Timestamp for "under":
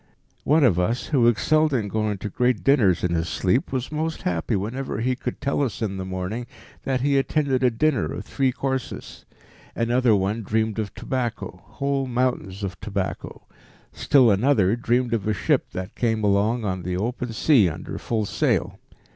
17.69-17.99